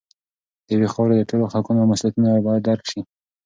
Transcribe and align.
د 0.65 0.67
یوې 0.75 0.87
خاورې 0.93 1.15
د 1.17 1.23
ټولو 1.29 1.45
حقونه 1.51 1.79
او 1.81 1.89
مسوولیتونه 1.91 2.29
باید 2.45 2.65
درک 2.67 2.83
شي. 2.91 3.01